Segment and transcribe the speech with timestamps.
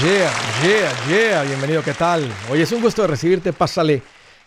[0.00, 0.32] Yeah,
[0.64, 1.42] yeah, yeah.
[1.44, 2.28] Bienvenido, ¿qué tal?
[2.50, 3.52] Oye, es un gusto recibirte.
[3.52, 4.02] Pásale,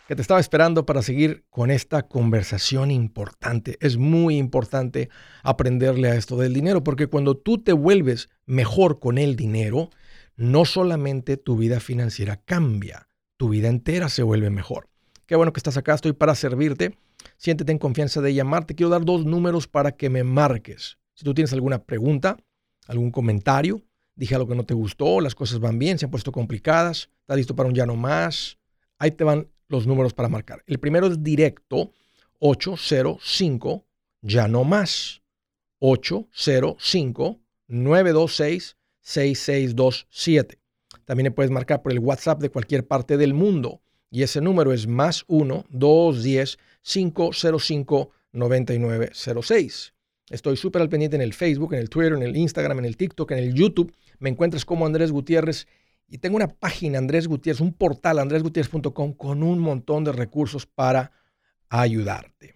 [0.08, 3.78] que te estaba esperando para seguir con esta conversación importante.
[3.79, 5.10] Es muy importante
[5.44, 9.92] aprenderle a esto del dinero, porque cuando tú te vuelves mejor con el dinero,
[10.36, 13.08] no solamente tu vida financiera cambia,
[13.38, 14.90] tu vida entera se vuelve mejor.
[15.26, 16.98] Qué bueno que estás acá, estoy para servirte.
[17.38, 18.76] Siéntete en confianza de llamarte.
[18.76, 20.98] Quiero dar dos números para que me marques.
[21.14, 22.38] Si tú tienes alguna pregunta,
[22.88, 23.82] algún comentario,
[24.15, 27.37] dije algo que no te gustó, las cosas van bien, se han puesto complicadas, estás
[27.37, 28.57] listo para un ya no más.
[28.97, 30.63] Ahí te van los números para marcar.
[30.67, 31.91] El primero es directo
[32.39, 33.85] 805
[34.21, 35.21] ya no más.
[35.79, 40.59] 805 926 6627.
[41.05, 43.81] También le puedes marcar por el WhatsApp de cualquier parte del mundo.
[44.09, 49.95] Y ese número es más 1 210 505 9906.
[50.29, 52.97] Estoy súper al pendiente en el Facebook, en el Twitter, en el Instagram, en el
[52.97, 53.93] TikTok, en el YouTube.
[54.20, 55.67] Me encuentras como Andrés Gutiérrez
[56.08, 61.11] y tengo una página, Andrés Gutiérrez, un portal, andresgutierrez.com, con un montón de recursos para
[61.69, 62.55] ayudarte.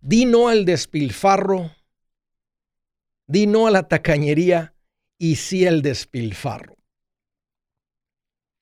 [0.00, 1.70] Di no al despilfarro,
[3.26, 4.74] di no a la tacañería
[5.18, 6.76] y sí al despilfarro.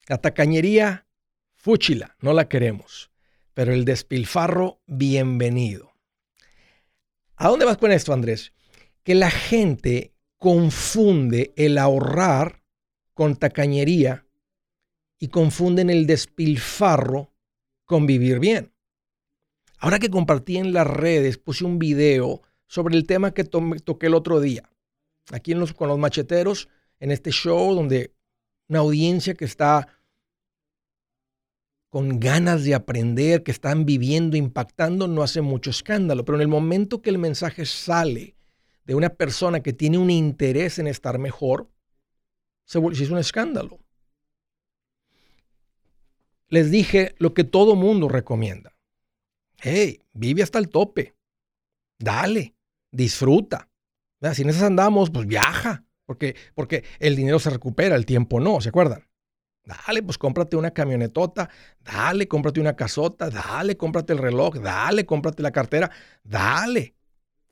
[0.09, 1.07] La tacañería,
[1.55, 3.11] fúchila, no la queremos,
[3.55, 5.92] pero el despilfarro, bienvenido.
[7.43, 8.53] ¿A dónde vas con esto, Andrés?
[9.03, 12.63] Que la gente confunde el ahorrar
[13.15, 14.25] con tacañería
[15.19, 17.33] y confunden el despilfarro
[17.85, 18.73] con vivir bien.
[19.79, 24.15] Ahora que compartí en las redes, puse un video sobre el tema que toqué el
[24.15, 24.71] otro día.
[25.33, 26.69] Aquí con los macheteros,
[27.01, 28.15] en este show donde
[28.69, 29.89] una audiencia que está
[31.93, 36.25] con ganas de aprender, que están viviendo, impactando, no hace mucho escándalo.
[36.25, 38.35] Pero en el momento que el mensaje sale
[38.87, 41.69] de una persona que tiene un interés en estar mejor,
[42.65, 43.79] se hizo un escándalo.
[46.49, 48.75] Les dije lo que todo mundo recomienda.
[49.59, 51.15] Hey, vive hasta el tope.
[51.99, 52.55] Dale,
[52.91, 53.69] disfruta.
[54.33, 55.85] Si en esas andamos, pues viaja.
[56.07, 59.12] Porque, porque el dinero se recupera, el tiempo no, ¿se acuerdan?
[59.65, 61.49] Dale, pues cómprate una camionetota,
[61.81, 65.91] dale, cómprate una casota, dale, cómprate el reloj, dale, cómprate la cartera,
[66.25, 66.97] dale,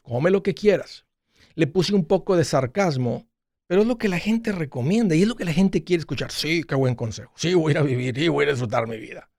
[0.03, 1.07] come lo que quieras.
[1.55, 3.29] Le puse un poco de sarcasmo,
[3.69, 6.33] pero es lo que la gente recomienda y es lo que la gente quiere escuchar.
[6.33, 7.33] Sí, qué buen consejo.
[7.37, 9.31] Sí, voy a ir a vivir y voy a disfrutar mi vida.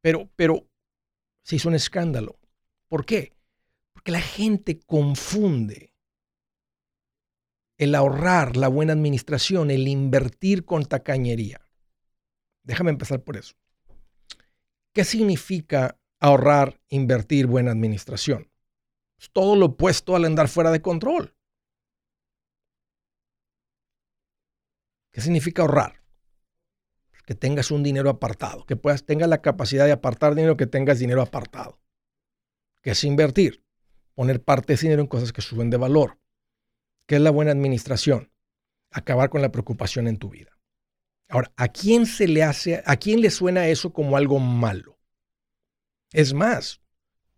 [0.00, 0.68] Pero, pero
[1.42, 2.38] se hizo un escándalo.
[2.86, 3.32] ¿Por qué?
[3.92, 5.92] Porque la gente confunde
[7.78, 11.65] el ahorrar, la buena administración, el invertir con tacañería.
[12.66, 13.54] Déjame empezar por eso.
[14.92, 18.50] ¿Qué significa ahorrar, invertir, buena administración?
[19.18, 21.34] Es todo lo opuesto al andar fuera de control.
[25.12, 26.02] ¿Qué significa ahorrar?
[27.24, 30.98] Que tengas un dinero apartado, que puedas tengas la capacidad de apartar dinero, que tengas
[30.98, 31.80] dinero apartado.
[32.82, 33.64] ¿Qué es invertir?
[34.14, 36.18] Poner parte de ese dinero en cosas que suben de valor.
[37.06, 38.32] ¿Qué es la buena administración?
[38.90, 40.55] Acabar con la preocupación en tu vida.
[41.28, 44.96] Ahora, ¿a quién se le hace, a quién le suena eso como algo malo?
[46.12, 46.80] Es más,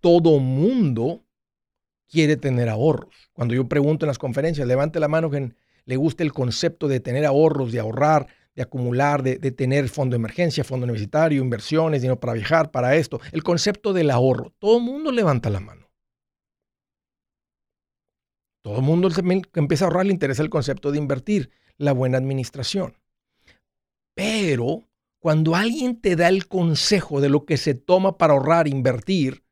[0.01, 1.25] todo mundo
[2.07, 3.31] quiere tener ahorros.
[3.33, 5.55] Cuando yo pregunto en las conferencias, levante la mano que
[5.85, 10.15] le gusta el concepto de tener ahorros, de ahorrar, de acumular, de, de tener fondo
[10.15, 13.21] de emergencia, fondo universitario, inversiones, dinero para viajar, para esto.
[13.33, 14.53] El concepto del ahorro.
[14.59, 15.89] Todo el mundo levanta la mano.
[18.63, 22.19] Todo el mundo que empieza a ahorrar le interesa el concepto de invertir, la buena
[22.19, 22.97] administración.
[24.19, 24.91] Pero
[25.21, 29.45] cuando alguien te da el consejo de lo que se toma para ahorrar, invertir,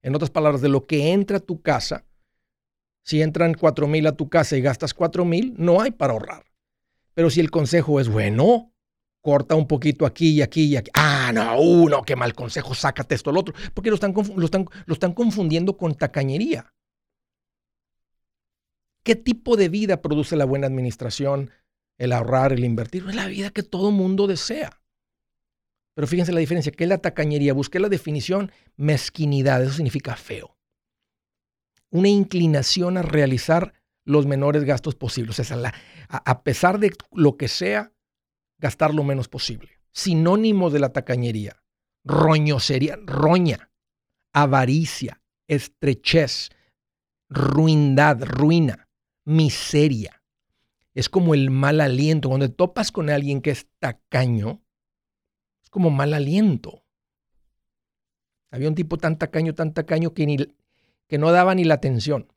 [0.00, 2.06] en otras palabras, de lo que entra a tu casa,
[3.04, 6.46] si entran cuatro mil a tu casa y gastas cuatro mil, no hay para ahorrar.
[7.12, 8.72] Pero si el consejo es bueno,
[9.20, 10.90] corta un poquito aquí y aquí y aquí.
[10.94, 13.54] Ah, no, uno, qué mal consejo, sácate esto, lo otro.
[13.74, 16.72] Porque lo están confundiendo con tacañería.
[19.02, 21.50] ¿Qué tipo de vida produce la buena administración
[21.98, 24.80] el ahorrar, el invertir, es la vida que todo mundo desea.
[25.94, 27.52] Pero fíjense la diferencia, ¿qué es la tacañería?
[27.52, 30.56] Busqué la definición, mezquinidad, eso significa feo.
[31.90, 33.74] Una inclinación a realizar
[34.04, 35.72] los menores gastos posibles, o sea,
[36.08, 37.92] a, a pesar de lo que sea,
[38.58, 39.78] gastar lo menos posible.
[39.92, 41.62] Sinónimo de la tacañería,
[42.04, 43.70] roñosería, roña,
[44.32, 46.50] avaricia, estrechez,
[47.28, 48.88] ruindad, ruina,
[49.26, 50.21] miseria
[50.94, 52.28] es como el mal aliento.
[52.28, 54.62] Cuando topas con alguien que es tacaño,
[55.62, 56.82] es como mal aliento.
[58.50, 60.36] Había un tipo tan tacaño, tan tacaño que, ni,
[61.08, 62.32] que no daba ni la atención.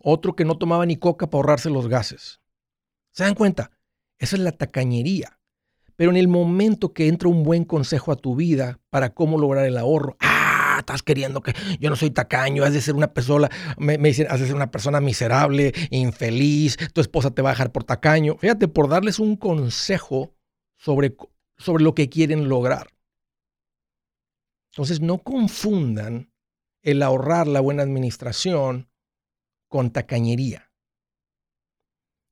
[0.00, 2.40] Otro que no tomaba ni coca para ahorrarse los gases.
[3.12, 3.70] ¿Se dan cuenta?
[4.18, 5.38] Esa es la tacañería.
[5.96, 9.66] Pero en el momento que entra un buen consejo a tu vida para cómo lograr
[9.66, 10.41] el ahorro, ah,
[10.82, 13.48] estás queriendo que yo no soy tacaño, has de ser una persona,
[13.78, 17.72] me, dicen, has de ser una persona miserable, infeliz, tu esposa te va a dejar
[17.72, 18.36] por tacaño.
[18.38, 20.34] Fíjate, por darles un consejo
[20.76, 21.16] sobre,
[21.56, 22.88] sobre lo que quieren lograr.
[24.72, 26.32] Entonces, no confundan
[26.82, 28.90] el ahorrar la buena administración
[29.68, 30.70] con tacañería.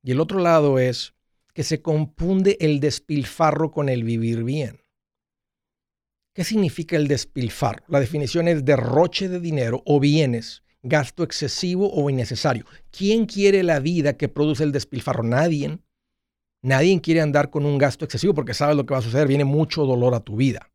[0.03, 1.13] Y el otro lado es
[1.53, 4.80] que se confunde el despilfarro con el vivir bien.
[6.33, 7.83] ¿Qué significa el despilfarro?
[7.89, 12.65] La definición es derroche de dinero o bienes, gasto excesivo o innecesario.
[12.89, 15.23] ¿Quién quiere la vida que produce el despilfarro?
[15.23, 15.79] Nadie.
[16.61, 19.27] Nadie quiere andar con un gasto excesivo porque sabe lo que va a suceder.
[19.27, 20.71] Viene mucho dolor a tu vida.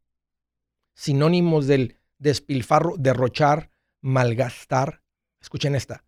[0.95, 3.71] Sinónimos del despilfarro, derrochar,
[4.03, 5.03] malgastar.
[5.41, 6.05] Escuchen esta.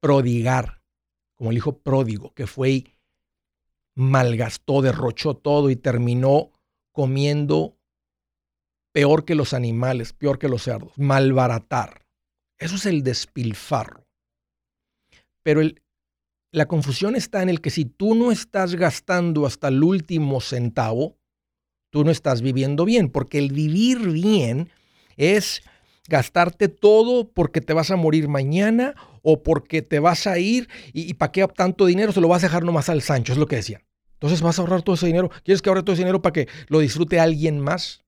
[0.00, 0.82] Prodigar,
[1.34, 2.94] como el hijo pródigo que fue y
[3.94, 6.52] malgastó, derrochó todo y terminó
[6.92, 7.79] comiendo
[8.92, 12.06] peor que los animales, peor que los cerdos, malbaratar.
[12.58, 14.06] Eso es el despilfarro.
[15.42, 15.62] Pero
[16.52, 21.16] la confusión está en el que si tú no estás gastando hasta el último centavo,
[21.90, 24.70] tú no estás viviendo bien, porque el vivir bien
[25.16, 25.62] es
[26.08, 31.08] gastarte todo porque te vas a morir mañana o porque te vas a ir y,
[31.08, 33.46] y para qué tanto dinero se lo vas a dejar nomás al Sancho, es lo
[33.46, 33.82] que decían.
[34.14, 35.30] Entonces vas a ahorrar todo ese dinero.
[35.44, 38.02] ¿Quieres que ahorre todo ese dinero para que lo disfrute alguien más?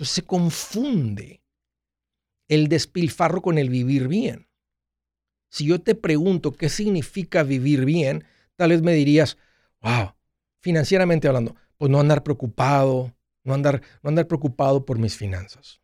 [0.00, 1.42] Entonces se confunde
[2.48, 4.48] el despilfarro con el vivir bien.
[5.50, 8.24] Si yo te pregunto qué significa vivir bien,
[8.56, 9.36] tal vez me dirías,
[9.82, 10.14] wow,
[10.60, 13.14] financieramente hablando, pues no andar preocupado,
[13.44, 15.82] no andar, no andar preocupado por mis finanzas.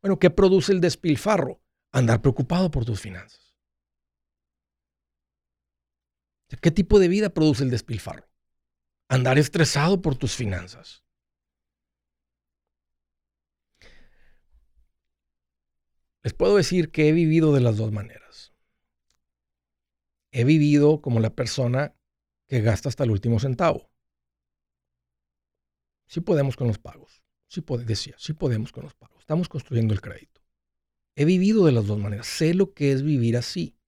[0.00, 1.60] Bueno, ¿qué produce el despilfarro?
[1.90, 3.56] Andar preocupado por tus finanzas.
[6.62, 8.28] ¿Qué tipo de vida produce el despilfarro?
[9.08, 11.03] Andar estresado por tus finanzas.
[16.24, 18.52] Les puedo decir que he vivido de las dos maneras.
[20.32, 21.94] He vivido como la persona
[22.48, 23.88] que gasta hasta el último centavo.
[26.08, 27.22] Sí podemos con los pagos.
[27.46, 29.20] Sí decía, sí podemos con los pagos.
[29.20, 30.40] Estamos construyendo el crédito.
[31.14, 32.26] He vivido de las dos maneras.
[32.26, 33.78] Sé lo que es vivir así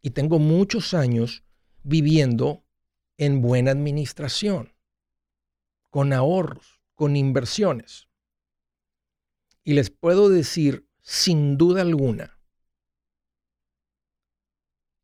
[0.00, 1.44] y tengo muchos años
[1.82, 2.64] viviendo
[3.16, 4.74] en buena administración,
[5.90, 8.07] con ahorros, con inversiones.
[9.68, 12.38] Y les puedo decir sin duda alguna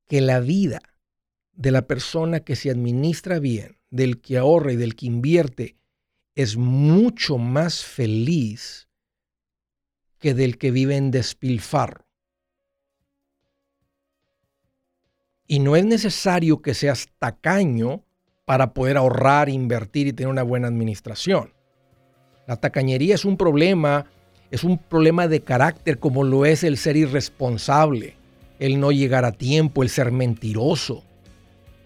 [0.06, 0.81] que la vida
[1.52, 5.76] de la persona que se administra bien, del que ahorra y del que invierte,
[6.34, 8.88] es mucho más feliz
[10.19, 12.06] que del que vive en despilfarro.
[15.46, 18.02] Y no es necesario que seas tacaño
[18.46, 21.52] para poder ahorrar, invertir y tener una buena administración.
[22.46, 24.06] La tacañería es un problema,
[24.54, 28.14] es un problema de carácter como lo es el ser irresponsable,
[28.60, 31.02] el no llegar a tiempo, el ser mentiroso.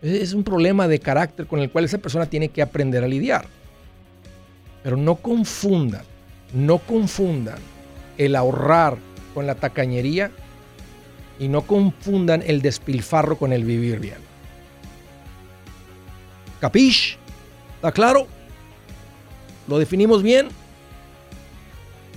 [0.03, 3.47] Es un problema de carácter con el cual esa persona tiene que aprender a lidiar.
[4.83, 6.03] Pero no confundan,
[6.53, 7.57] no confundan
[8.19, 8.99] el ahorrar
[9.33, 10.31] con la tacañería
[11.39, 14.19] y no confundan el despilfarro con el vivir bien.
[16.61, 17.17] ¿Capish?
[17.77, 18.27] ¿Está claro?
[19.67, 20.49] ¿Lo definimos bien?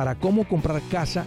[0.00, 1.26] para cómo comprar casa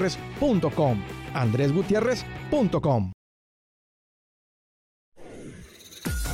[0.00, 0.98] andresgutierrez.com.
[1.32, 3.19] andresgutierrez.com.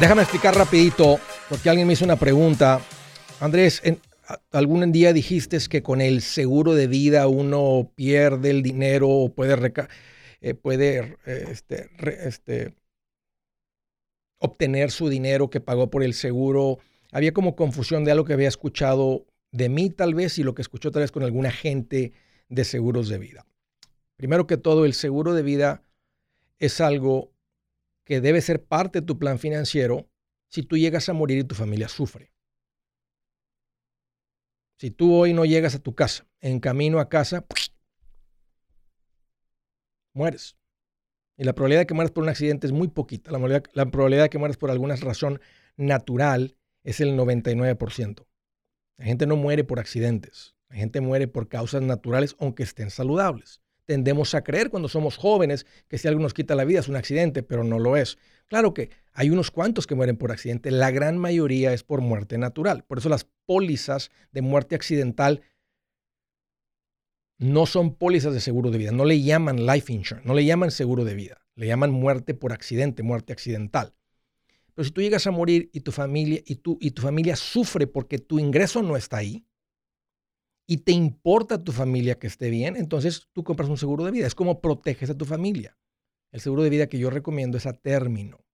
[0.00, 2.80] Déjame explicar rapidito, porque alguien me hizo una pregunta.
[3.38, 4.00] Andrés, en,
[4.50, 9.54] algún día dijiste que con el seguro de vida uno pierde el dinero o puede,
[10.40, 10.56] eh,
[11.26, 11.90] eh, este,
[12.26, 12.74] este,
[14.38, 16.78] obtener su dinero que pagó por el seguro.
[17.12, 20.62] Había como confusión de algo que había escuchado de mí tal vez y lo que
[20.62, 22.12] escuchó tal vez con algún agente
[22.48, 23.46] de seguros de vida.
[24.16, 25.84] Primero que todo, el seguro de vida
[26.58, 27.33] es algo
[28.04, 30.08] que debe ser parte de tu plan financiero
[30.48, 32.32] si tú llegas a morir y tu familia sufre.
[34.78, 37.44] Si tú hoy no llegas a tu casa, en camino a casa,
[40.12, 40.56] mueres.
[41.36, 43.30] Y la probabilidad de que mueras por un accidente es muy poquita.
[43.32, 45.40] La probabilidad, la probabilidad de que mueras por alguna razón
[45.76, 48.26] natural es el 99%.
[48.98, 50.54] La gente no muere por accidentes.
[50.68, 55.66] La gente muere por causas naturales, aunque estén saludables tendemos a creer cuando somos jóvenes
[55.88, 58.18] que si algo nos quita la vida es un accidente, pero no lo es.
[58.46, 62.38] Claro que hay unos cuantos que mueren por accidente, la gran mayoría es por muerte
[62.38, 62.84] natural.
[62.84, 65.42] Por eso las pólizas de muerte accidental
[67.38, 70.70] no son pólizas de seguro de vida, no le llaman life insurance, no le llaman
[70.70, 73.94] seguro de vida, le llaman muerte por accidente, muerte accidental.
[74.74, 77.86] Pero si tú llegas a morir y tu familia y tu, y tu familia sufre
[77.86, 79.44] porque tu ingreso no está ahí,
[80.66, 84.26] y te importa tu familia que esté bien, entonces tú compras un seguro de vida.
[84.26, 85.76] Es como proteges a tu familia.
[86.32, 88.44] El seguro de vida que yo recomiendo es a término.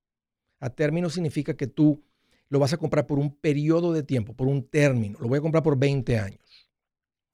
[0.58, 2.04] A término significa que tú
[2.48, 5.18] lo vas a comprar por un periodo de tiempo, por un término.
[5.20, 6.70] Lo voy a comprar por 20 años.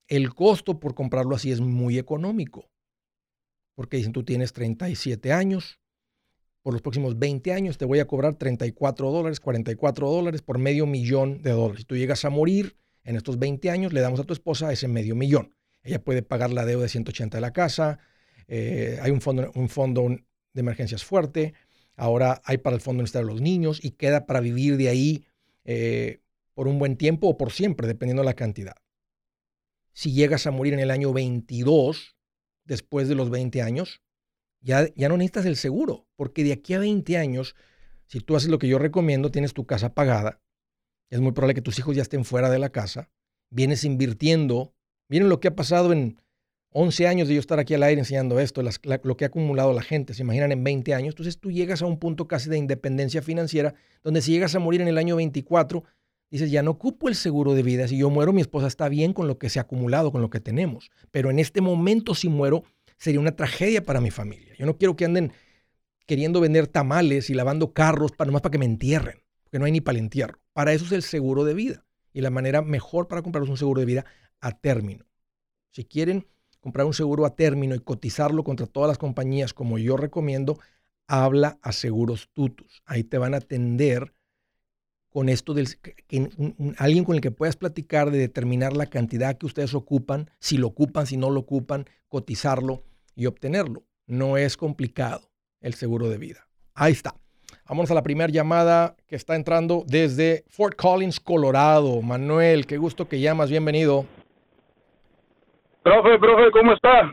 [0.09, 2.71] El costo por comprarlo así es muy económico.
[3.75, 5.81] Porque dicen, tú tienes 37 años,
[6.63, 10.87] por los próximos 20 años te voy a cobrar 34 dólares, 44 dólares por medio
[10.87, 11.81] millón de dólares.
[11.81, 14.89] Si tú llegas a morir, en estos 20 años le damos a tu esposa ese
[14.89, 15.55] medio millón.
[15.83, 18.01] Ella puede pagar la deuda de 180 de la casa,
[18.49, 21.55] eh, hay un fondo, un fondo de emergencias fuerte,
[21.95, 25.25] ahora hay para el fondo de los niños y queda para vivir de ahí
[25.65, 26.21] eh,
[26.55, 28.75] por un buen tiempo o por siempre, dependiendo de la cantidad.
[29.93, 32.17] Si llegas a morir en el año 22,
[32.65, 34.03] después de los 20 años,
[34.61, 37.55] ya, ya no necesitas el seguro, porque de aquí a 20 años,
[38.07, 40.41] si tú haces lo que yo recomiendo, tienes tu casa pagada,
[41.11, 43.11] es muy probable que tus hijos ya estén fuera de la casa,
[43.51, 44.75] vienes invirtiendo,
[45.09, 46.21] miren lo que ha pasado en
[46.71, 49.83] 11 años de yo estar aquí al aire enseñando esto, lo que ha acumulado la
[49.83, 53.23] gente, se imaginan en 20 años, entonces tú llegas a un punto casi de independencia
[53.23, 55.85] financiera, donde si llegas a morir en el año 24,
[56.31, 59.13] dices, ya no ocupo el seguro de vida, si yo muero mi esposa está bien
[59.13, 62.29] con lo que se ha acumulado, con lo que tenemos, pero en este momento si
[62.29, 62.65] muero
[62.99, 64.55] sería una tragedia para mi familia.
[64.59, 65.33] Yo no quiero que anden
[66.07, 69.73] queriendo vender tamales y lavando carros para nomás para que me entierren, porque no hay
[69.73, 70.39] ni para el entierro.
[70.57, 71.85] Para eso es el seguro de vida.
[72.15, 74.07] Y la manera mejor para comprarlos un seguro de vida
[74.41, 75.05] a término.
[75.71, 76.27] Si quieren
[76.61, 80.59] comprar un seguro a término y cotizarlo contra todas las compañías como yo recomiendo,
[81.09, 82.83] habla a Seguros Tutus.
[82.87, 84.15] Ahí te van a atender
[85.11, 85.69] con esto del
[86.79, 90.69] alguien con el que puedas platicar de determinar la cantidad que ustedes ocupan, si lo
[90.69, 92.83] ocupan, si no lo ocupan, cotizarlo
[93.15, 93.85] y obtenerlo.
[94.07, 96.49] No es complicado el seguro de vida.
[96.73, 97.15] Ahí está.
[97.69, 102.01] Vamos a la primera llamada que está entrando desde Fort Collins, Colorado.
[102.01, 104.07] Manuel, qué gusto que llamas, bienvenido.
[105.83, 107.11] Profe, profe, ¿cómo está?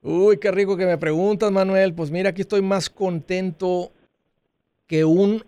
[0.00, 1.92] Uy, qué rico que me preguntas, Manuel.
[1.92, 3.90] Pues mira, aquí estoy más contento
[4.86, 5.44] que un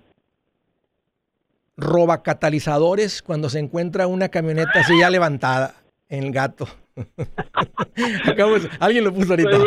[1.78, 5.76] robacatalizadores cuando se encuentra una camioneta así ya levantada
[6.10, 6.68] en el gato.
[8.80, 9.50] alguien lo puso ahorita.
[9.50, 9.61] Pues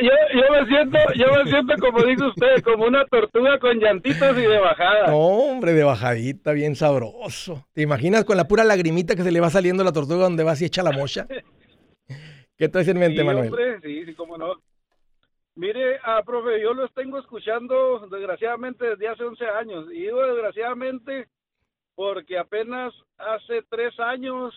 [0.00, 4.42] yo, me siento, yo me siento como dice usted, como una tortuga con llantitas y
[4.42, 5.14] de bajada.
[5.14, 7.66] hombre, de bajadita, bien sabroso.
[7.72, 10.52] ¿Te imaginas con la pura lagrimita que se le va saliendo la tortuga donde va
[10.52, 11.26] así echa la mocha?
[12.56, 13.52] ¿Qué traes en mente, Manuel?
[13.82, 14.54] sí, sí, cómo no.
[15.54, 19.86] Mire, ah, profe, yo los tengo escuchando desgraciadamente desde hace 11 años.
[19.92, 21.26] Y digo desgraciadamente
[21.96, 24.54] porque apenas hace tres años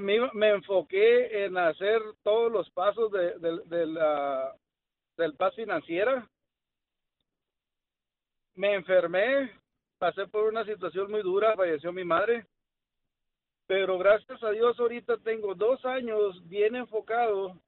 [0.00, 4.54] me, enfoqué en hacer todos los pasos de, de, la,
[5.16, 6.28] del paz financiera.
[8.54, 9.50] Me enfermé,
[9.98, 12.46] pasé por una situación muy dura, falleció mi madre,
[13.66, 17.60] pero gracias a Dios ahorita tengo dos años bien enfocado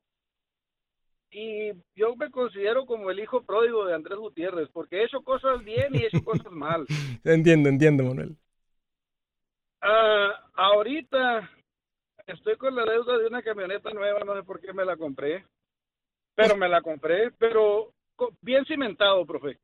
[1.30, 5.62] y yo me considero como el hijo pródigo de Andrés Gutiérrez, porque he hecho cosas
[5.62, 6.86] bien y he hecho cosas mal.
[7.24, 8.36] entiendo, entiendo, Manuel.
[9.80, 11.50] Ah, ahorita
[12.28, 15.44] estoy con la deuda de una camioneta nueva, no sé por qué me la compré,
[16.34, 17.92] pero me la compré, pero
[18.40, 19.58] bien cimentado, profe.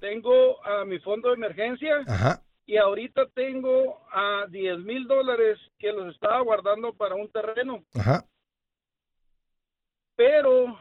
[0.00, 2.04] Tengo a mi fondo de emergencia
[2.66, 7.84] y ahorita tengo a 10 mil dólares que los estaba guardando para un terreno.
[10.14, 10.78] Pero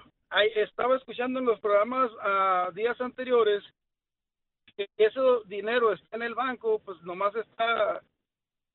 [0.56, 3.64] estaba escuchando en los programas a días anteriores
[4.76, 8.02] que ese dinero está en el banco, pues nomás está,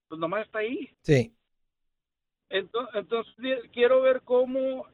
[0.09, 0.91] pues nomás está ahí.
[1.03, 1.33] Sí.
[2.49, 4.87] Entonces, entonces quiero ver cómo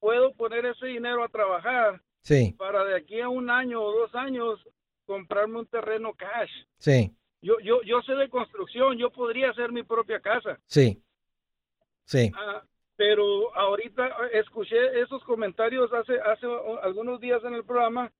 [0.00, 2.00] puedo poner ese dinero a trabajar.
[2.22, 2.54] Sí.
[2.58, 4.60] Para de aquí a un año o dos años
[5.04, 6.50] comprarme un terreno cash.
[6.78, 7.14] Sí.
[7.42, 10.58] Yo, yo, yo sé de construcción, yo podría hacer mi propia casa.
[10.66, 11.02] Sí.
[12.04, 12.30] Sí.
[12.34, 12.62] Ah,
[12.96, 16.46] pero ahorita eh, escuché esos comentarios hace, hace
[16.82, 18.12] algunos días en el programa,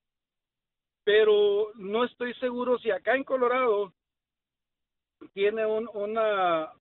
[1.05, 3.93] pero no estoy seguro si acá en Colorado
[5.33, 6.73] tiene un, una,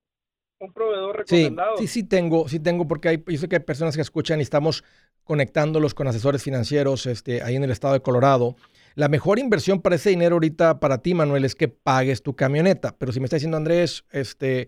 [0.63, 1.77] un proveedor recomendado.
[1.77, 4.39] Sí, sí, sí tengo, sí tengo, porque hay, yo sé que hay personas que escuchan
[4.39, 4.83] y estamos
[5.23, 8.55] conectándolos con asesores financieros este, ahí en el estado de Colorado.
[8.95, 12.95] La mejor inversión para ese dinero ahorita para ti, Manuel, es que pagues tu camioneta.
[12.97, 14.67] Pero si me está diciendo Andrés, este,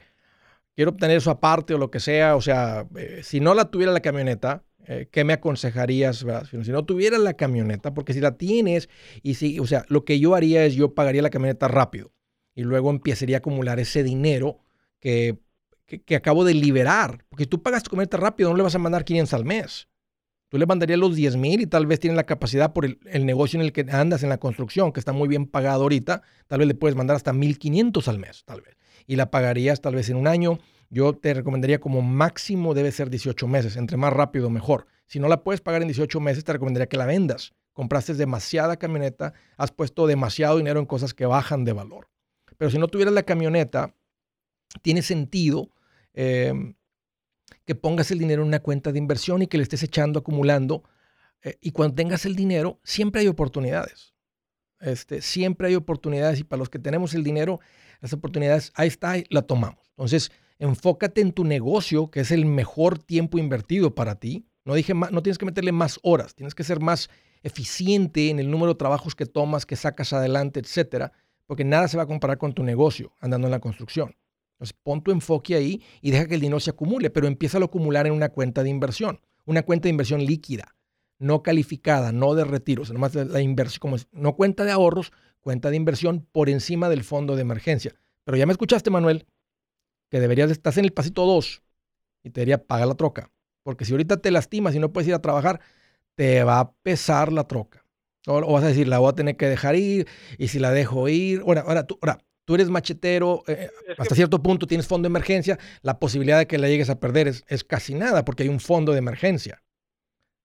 [0.76, 3.92] quiero obtener eso aparte o lo que sea, o sea, eh, si no la tuviera
[3.92, 6.26] la camioneta, eh, ¿qué me aconsejarías?
[6.50, 8.90] Si no tuviera la camioneta, porque si la tienes
[9.22, 12.12] y si, o sea, lo que yo haría es yo pagaría la camioneta rápido
[12.56, 14.60] y luego empezaría a acumular ese dinero
[15.00, 15.38] que,
[15.86, 19.06] que, acabo de liberar, porque tú pagas tu camioneta rápido, no le vas a mandar
[19.06, 19.88] 500 al mes.
[20.50, 23.26] Tú le mandarías los 10 mil y tal vez tienes la capacidad por el, el,
[23.26, 26.60] negocio en el que andas en la construcción, que está muy bien pagado ahorita, tal
[26.60, 28.76] vez le puedes mandar hasta 1500 al mes, tal vez
[29.08, 30.60] y la pagarías tal vez en un año.
[30.90, 34.88] Yo te recomendaría como máximo debe ser 18 meses, entre más rápido mejor.
[35.08, 37.54] Si no la puedes pagar en 18 meses, te recomendaría que la vendas.
[37.74, 42.10] Compraste demasiada camioneta, has puesto demasiado dinero en cosas que bajan de valor.
[42.58, 43.94] Pero si no tuvieras la camioneta,
[44.82, 45.70] tiene sentido
[46.14, 46.76] em,
[47.66, 50.84] que pongas el dinero en una cuenta de inversión y que le estés echando, acumulando.
[51.42, 54.14] Eh, y cuando tengas el dinero, siempre hay oportunidades.
[54.80, 57.60] Este, siempre hay oportunidades y para los que tenemos el dinero,
[58.02, 59.80] las oportunidades, ahí está, la tomamos.
[59.92, 64.46] Entonces, enfócate en tu negocio, que es el mejor tiempo invertido para ti.
[64.64, 67.10] No dije no tienes que meterle más horas, tienes que ser más
[67.44, 71.12] eficiente en el número de trabajos que tomas, que sacas adelante, etcétera,
[71.46, 74.16] porque nada se va a comparar con tu negocio andando en la construcción.
[74.56, 77.64] Entonces, pon tu enfoque ahí y deja que el dinero se acumule, pero empieza a
[77.64, 80.76] acumular en una cuenta de inversión, una cuenta de inversión líquida,
[81.20, 85.76] no calificada, no de retiros, nomás la inversión, como no cuenta de ahorros, cuenta de
[85.76, 87.96] inversión por encima del fondo de emergencia.
[88.24, 89.28] Pero ya me escuchaste, Manuel,
[90.10, 91.62] que deberías, estás en el pasito 2
[92.24, 93.32] y te debería pagar la troca.
[93.64, 95.60] Porque si ahorita te lastimas y no puedes ir a trabajar,
[96.16, 97.86] te va a pesar la troca.
[98.28, 101.08] O, vas a decir, la voy a tener que dejar ir, y si la dejo
[101.10, 105.12] ir, ahora, ahora, tú, ahora, tú eres machetero, eh, hasta cierto punto tienes fondo de
[105.12, 108.50] emergencia, la posibilidad de que la llegues a perder es, es, casi nada, porque hay
[108.50, 109.62] un fondo de emergencia.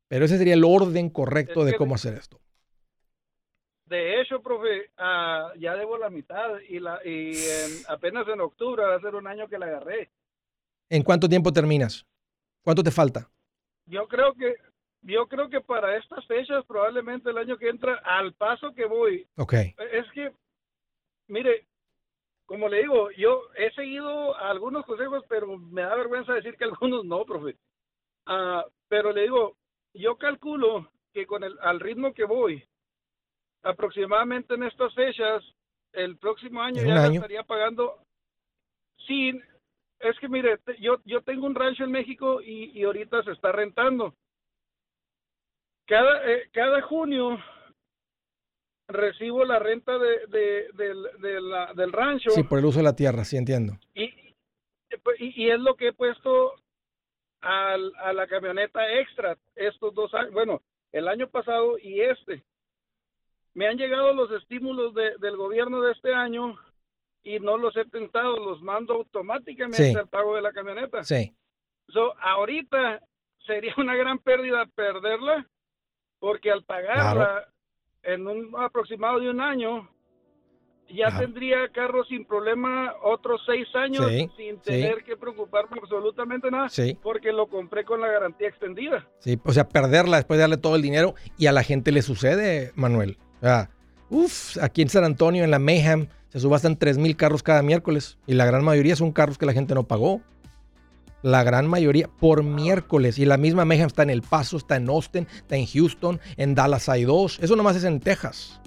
[0.08, 2.40] Pero ese sería el orden correcto de cómo hacer esto.
[3.84, 7.32] De hecho, profe, uh, ya debo la mitad y, la, y
[7.88, 10.10] apenas en octubre va a ser un año que la agarré.
[10.88, 12.06] ¿En cuánto tiempo terminas?
[12.62, 13.28] ¿Cuánto te falta?
[13.86, 14.54] Yo creo que
[15.02, 19.26] yo creo que para estas fechas probablemente el año que entra al paso que voy.
[19.36, 19.54] Ok.
[19.54, 20.30] Es que
[21.26, 21.66] mire,
[22.50, 27.04] como le digo, yo he seguido algunos consejos, pero me da vergüenza decir que algunos
[27.04, 27.56] no, profe.
[28.26, 29.56] Uh, pero le digo,
[29.94, 32.60] yo calculo que con el al ritmo que voy
[33.62, 35.44] aproximadamente en estas fechas,
[35.92, 38.02] el próximo año ya estaría pagando
[39.06, 39.40] sin
[40.00, 43.52] es que mire, yo yo tengo un rancho en México y, y ahorita se está
[43.52, 44.12] rentando.
[45.86, 47.38] Cada eh, cada junio
[48.90, 52.30] recibo la renta de, de, la, del rancho.
[52.30, 53.74] Sí, por el uso de la tierra, sí entiendo.
[53.94, 56.54] Y, y, y es lo que he puesto
[57.40, 62.42] al- a la camioneta extra estos dos años, bueno, el año pasado y este.
[63.54, 66.56] Me han llegado los estímulos de- del gobierno de este año
[67.22, 69.96] y no los he tentado, los mando automáticamente Sí.
[69.96, 71.02] al pago de la camioneta.
[71.04, 71.34] Sí.
[71.88, 73.00] So, ahorita
[73.46, 75.46] sería una gran pérdida perderla,
[76.18, 77.48] porque al pagarla
[78.02, 79.88] en un aproximado de un año,
[80.92, 84.60] ya tendría carro sin problema otros seis años Sí, sin sí.
[84.64, 86.98] tener que preocuparme absolutamente nada, Sí.
[87.00, 89.06] porque lo compré con la garantía extendida.
[89.20, 92.02] Sí, o sea, perderla después de darle todo el dinero y a la gente le
[92.02, 93.18] sucede, Manuel.
[93.38, 93.70] O sea,
[94.08, 98.18] uf, aquí en San Antonio, en la Mayhem, se subastan 3 mil carros cada miércoles
[98.26, 100.22] y la gran mayoría son carros que la gente no pagó.
[101.22, 103.18] La gran mayoría por miércoles.
[103.18, 106.54] Y la misma Mayhem está en El Paso, está en Austin, está en Houston, en
[106.54, 107.38] Dallas hay dos.
[107.40, 108.60] Eso nomás es en Texas.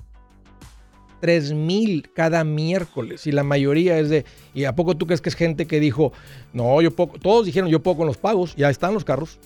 [1.24, 4.26] 3 mil cada miércoles y la mayoría es de...
[4.54, 6.12] ¿Y a poco tú crees que es gente que dijo,
[6.52, 9.40] no, yo puedo, todos dijeron yo puedo con los pagos, ya están los carros.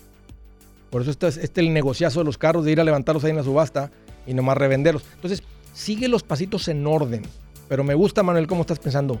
[0.90, 3.30] Por eso este es este el negociazo de los carros, de ir a levantarlos ahí
[3.30, 3.92] en la subasta
[4.26, 5.04] y nomás revenderlos.
[5.14, 7.22] Entonces, sigue los pasitos en orden.
[7.68, 9.20] Pero me gusta, Manuel, cómo estás pensando.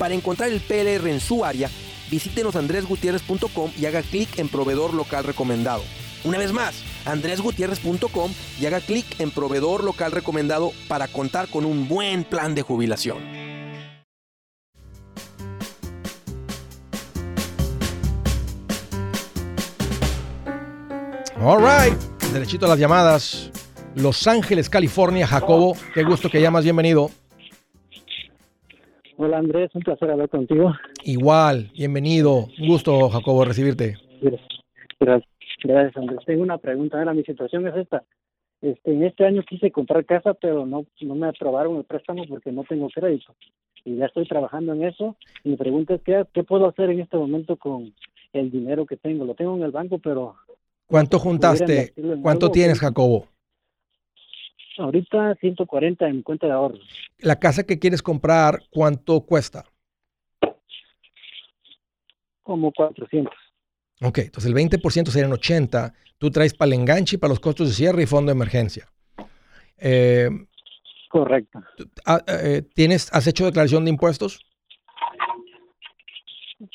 [0.00, 1.68] Para encontrar el PLR en su área,
[2.10, 5.82] visítenos andresgutierrez.com y haga clic en proveedor local recomendado.
[6.24, 11.86] Una vez más, andresgutierrez.com y haga clic en proveedor local recomendado para contar con un
[11.86, 13.18] buen plan de jubilación.
[21.42, 21.98] All right.
[22.32, 23.50] Derechito a las llamadas.
[23.94, 25.26] Los Ángeles, California.
[25.26, 26.64] Jacobo, qué gusto que llamas.
[26.64, 27.10] Bienvenido.
[29.22, 30.72] Hola Andrés, un placer hablar contigo.
[31.04, 32.46] Igual, bienvenido.
[32.58, 33.98] Un gusto, Jacobo, recibirte.
[34.98, 35.28] Gracias,
[35.62, 36.20] gracias Andrés.
[36.24, 36.98] Tengo una pregunta.
[36.98, 38.02] Ahora mi situación es esta.
[38.62, 42.50] Este, en este año quise comprar casa, pero no, no me aprobaron el préstamo porque
[42.50, 43.34] no tengo crédito.
[43.84, 45.16] Y ya estoy trabajando en eso.
[45.44, 47.92] Y mi pregunta es, ¿qué, qué puedo hacer en este momento con
[48.32, 49.26] el dinero que tengo?
[49.26, 50.36] Lo tengo en el banco, pero
[50.86, 51.92] ¿Cuánto ¿Pudiera juntaste?
[52.22, 53.26] ¿Cuánto tienes, Jacobo?
[54.80, 56.80] Ahorita 140 en cuenta de ahorros.
[57.18, 59.64] La casa que quieres comprar, ¿cuánto cuesta?
[62.42, 63.32] Como 400.
[64.02, 65.92] Ok, entonces el 20% serían 80.
[66.18, 68.88] Tú traes para el enganche y para los costos de cierre y fondo de emergencia.
[69.78, 70.28] Eh,
[71.10, 71.60] Correcto.
[72.06, 74.46] ah, eh, ¿tienes, ¿Has hecho declaración de impuestos?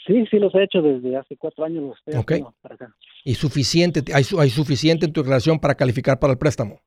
[0.05, 1.83] Sí, sí los he hecho desde hace cuatro años.
[1.83, 2.31] Los estoy Ok.
[2.31, 2.95] haciendo para acá.
[3.23, 6.81] ¿Y suficiente, hay, hay suficiente en tu declaración para calificar para el préstamo?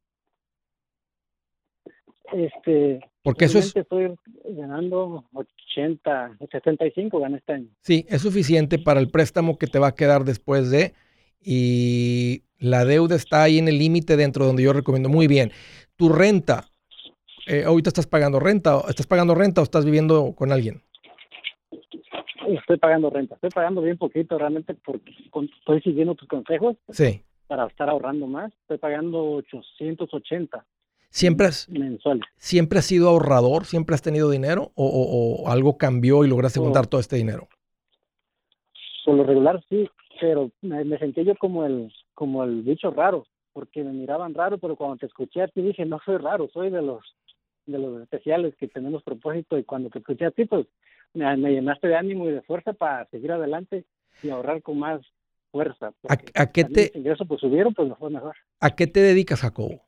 [2.32, 4.14] Este, Porque eso es, estoy
[4.44, 7.68] ganando 80, 75 gané este año.
[7.80, 10.92] sí, es suficiente para el préstamo que te va a quedar después de,
[11.40, 15.08] y la deuda está ahí en el límite dentro donde yo recomiendo.
[15.08, 15.52] Muy bien.
[15.96, 16.64] Tu renta,
[17.46, 20.82] eh, ahorita estás pagando renta, o- ¿estás pagando renta o estás viviendo con alguien?
[22.46, 25.12] Estoy pagando renta, estoy pagando bien poquito realmente porque
[25.58, 27.22] estoy siguiendo tus consejos Sí.
[27.46, 28.52] para estar ahorrando más.
[28.62, 30.64] Estoy pagando 880
[31.10, 32.24] ¿Siempre has, mensuales.
[32.36, 33.64] ¿Siempre has sido ahorrador?
[33.64, 34.72] ¿Siempre has tenido dinero?
[34.74, 37.48] ¿O, o- o algo cambió y lograste juntar todo este dinero?
[39.04, 39.88] Por lo regular sí,
[40.20, 44.58] pero me, me sentí yo como el como el bicho raro, porque me miraban raro,
[44.58, 47.02] pero cuando te escuché a ti dije, no soy raro, soy de los
[47.66, 50.66] de los especiales que tenemos propósito y cuando te escuché a ti, pues
[51.14, 53.84] me, me llenaste de ánimo y de fuerza para seguir adelante
[54.22, 55.00] y ahorrar con más
[55.52, 55.92] fuerza.
[56.34, 58.34] ¿A, qué te, ingresos pues subieron, pues mejor.
[58.60, 59.82] ¿A qué te dedicas, Jacobo?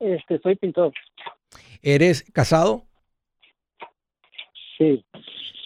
[0.00, 0.92] Este, soy pintor,
[1.82, 2.86] ¿Eres casado?
[4.78, 5.04] sí,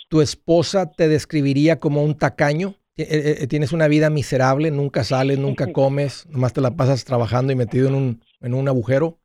[0.08, 2.74] ¿Tu esposa te describiría como un tacaño?
[2.94, 4.70] Ti- eh, eh, ¿Tienes una vida miserable?
[4.70, 6.26] ¿Nunca sales, nunca comes?
[6.28, 9.18] ¿Nomás te la pasas trabajando y metido en un, en un agujero?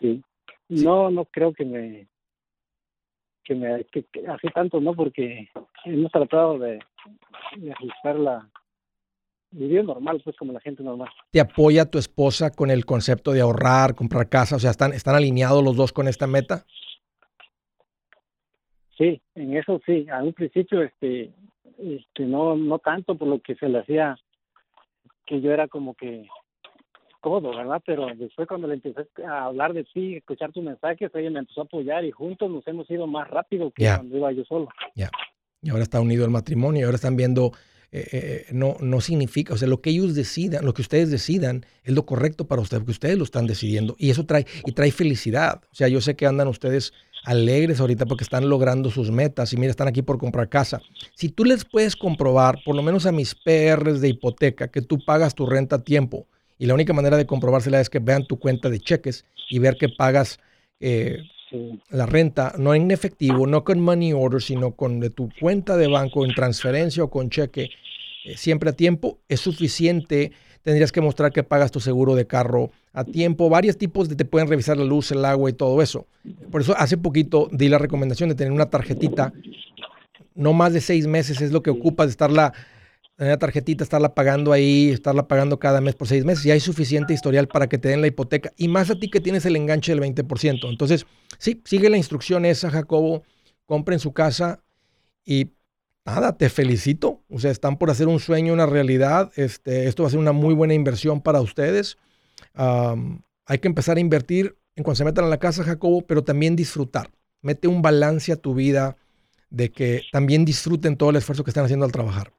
[0.00, 0.22] sí.
[0.68, 2.08] No, no creo que me
[3.44, 5.48] que me que, que así tanto no porque
[5.84, 6.80] hemos tratado de,
[7.56, 8.50] de ajustar la
[9.56, 13.40] vivir normal pues como la gente normal ¿Te apoya tu esposa con el concepto de
[13.40, 14.56] ahorrar, comprar casa?
[14.56, 16.64] O sea, ¿están, están alineados los dos con esta meta?
[18.98, 21.34] sí en eso sí a un principio este
[21.78, 24.16] este, no, no tanto por lo que se le hacía,
[25.26, 26.26] que yo era como que
[27.22, 27.82] todo, ¿verdad?
[27.84, 31.62] Pero después cuando le empecé a hablar de ti, escuchar tus mensajes, ella me empezó
[31.62, 34.68] a apoyar y juntos nos hemos ido más rápido que cuando iba yo solo.
[34.94, 35.10] Ya.
[35.60, 37.50] Y ahora está unido el matrimonio, y ahora están viendo
[37.96, 41.64] eh, eh, no, no significa, o sea, lo que ellos decidan, lo que ustedes decidan
[41.82, 44.90] es lo correcto para ustedes, porque ustedes lo están decidiendo y eso trae, y trae
[44.90, 45.62] felicidad.
[45.72, 46.92] O sea, yo sé que andan ustedes
[47.24, 50.80] alegres ahorita porque están logrando sus metas y mira, están aquí por comprar casa.
[51.14, 54.98] Si tú les puedes comprobar, por lo menos a mis PRs de hipoteca, que tú
[55.04, 56.26] pagas tu renta a tiempo
[56.58, 59.76] y la única manera de comprobársela es que vean tu cuenta de cheques y ver
[59.76, 60.38] que pagas
[60.80, 61.22] eh,
[61.90, 65.86] la renta, no en efectivo, no con money order, sino con de tu cuenta de
[65.86, 67.70] banco en transferencia o con cheque, eh,
[68.36, 70.32] siempre a tiempo, es suficiente.
[70.62, 73.48] Tendrías que mostrar que pagas tu seguro de carro a tiempo.
[73.48, 76.06] Varios tipos de te pueden revisar la luz, el agua y todo eso.
[76.50, 79.32] Por eso hace poquito di la recomendación de tener una tarjetita.
[80.34, 82.52] No más de seis meses es lo que ocupa de estarla
[83.16, 86.60] tener la tarjetita, estarla pagando ahí, estarla pagando cada mes por seis meses, ya hay
[86.60, 89.56] suficiente historial para que te den la hipoteca y más a ti que tienes el
[89.56, 90.68] enganche del 20%.
[90.68, 91.06] Entonces,
[91.38, 93.22] sí, sigue la instrucción esa, Jacobo,
[93.64, 94.60] compren su casa
[95.24, 95.50] y
[96.06, 97.20] nada, te felicito.
[97.28, 99.32] O sea, están por hacer un sueño una realidad.
[99.36, 101.98] Este, esto va a ser una muy buena inversión para ustedes.
[102.54, 106.54] hay que empezar a invertir en cuando se metan a la casa, Jacobo, pero también
[106.54, 107.08] disfrutar.
[107.42, 108.96] Mete un balance a tu vida
[109.50, 112.32] de que también disfruten todo el esfuerzo que están haciendo al trabajar.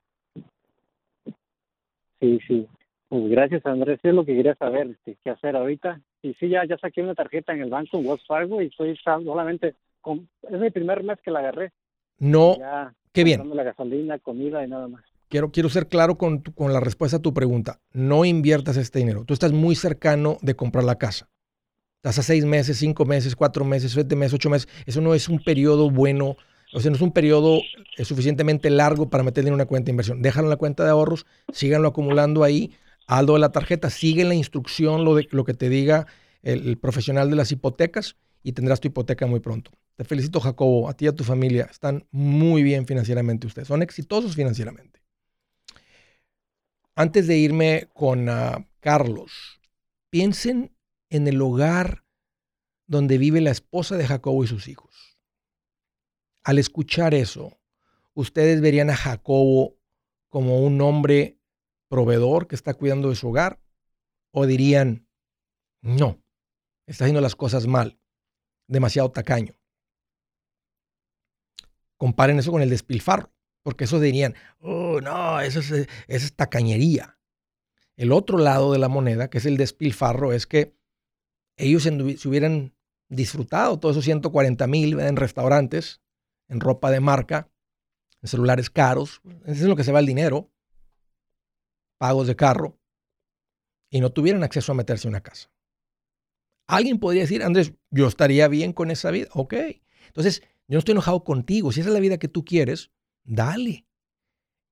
[2.20, 2.68] Sí, sí.
[3.10, 4.00] Pues gracias, Andrés.
[4.04, 6.02] es lo que quería saber, este, qué hacer ahorita.
[6.22, 8.98] Y sí, ya, ya saqué una tarjeta en el banco, en Wells Fargo, y estoy
[8.98, 11.72] solamente, con, es mi primer mes que la agarré.
[12.20, 12.58] No,
[13.18, 13.56] qué bien.
[13.56, 15.04] la gasolina, comida y nada más.
[15.30, 17.80] Quiero, quiero ser claro con, con la respuesta a tu pregunta.
[17.92, 19.26] No inviertas este dinero.
[19.26, 21.30] Tú estás muy cercano de comprar la casa.
[21.98, 24.70] Estás a seis meses, cinco meses, cuatro meses, siete meses, ocho meses.
[24.86, 26.38] Eso no es un periodo bueno
[26.74, 27.62] o sea, no es un periodo
[27.98, 30.22] eh, suficientemente largo para meterle en una cuenta de inversión.
[30.22, 32.72] Déjalo en la cuenta de ahorros, síganlo acumulando ahí,
[33.08, 36.08] algo de la tarjeta, sigue la instrucción, lo, de, lo que te diga
[36.44, 39.72] el, profesional de las hipotecas y tendrás tu hipoteca muy pronto.
[39.98, 41.68] Te felicito, Jacobo, a ti y a tu familia.
[41.72, 45.02] Están muy bien financieramente ustedes, son exitosos financieramente.
[46.96, 49.60] Antes de irme con ah, Carlos,
[50.12, 50.72] piensen
[51.10, 52.04] en el hogar
[52.86, 55.18] donde vive la esposa de Jacobo y sus hijos.
[56.44, 57.58] Al escuchar eso,
[58.14, 59.78] ustedes verían a Jacobo
[60.30, 61.40] como un hombre
[61.88, 63.60] proveedor que está cuidando de su hogar
[64.32, 65.08] o dirían,
[65.82, 66.22] no,
[66.86, 68.00] está haciendo las cosas mal,
[68.68, 69.57] demasiado tacaño.
[71.98, 73.32] Comparen eso con el despilfarro,
[73.64, 77.18] porque eso dirían, oh, no, eso es, eso es tacañería.
[77.96, 80.78] El otro lado de la moneda, que es el despilfarro, es que
[81.58, 82.76] ellos se hubieran
[83.10, 86.02] disfrutado todos esos 140 mil en restaurantes,
[86.48, 87.50] en ropa de marca,
[88.22, 89.22] en celulares caros.
[89.46, 90.52] Eso es lo que se va el dinero.
[91.98, 92.80] Pagos de carro.
[93.90, 95.50] Y no tuvieran acceso a meterse en una casa.
[96.68, 99.30] Alguien podría decir, Andrés, yo estaría bien con esa vida.
[99.34, 99.54] Ok.
[100.08, 101.72] Entonces, yo no estoy enojado contigo.
[101.72, 102.92] Si esa es la vida que tú quieres,
[103.24, 103.88] dale.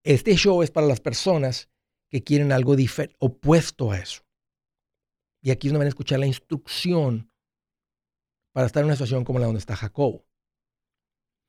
[0.03, 1.69] Este show es para las personas
[2.09, 2.75] que quieren algo
[3.19, 4.21] opuesto a eso.
[5.41, 7.31] Y aquí es donde van a escuchar la instrucción
[8.51, 10.25] para estar en una situación como la donde está Jacobo